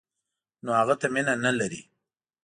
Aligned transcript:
نو 0.63 0.69
هغه 0.79 0.95
ته 1.01 1.07
مینه 1.13 1.33
نه 1.45 1.51
لري. 1.59 1.81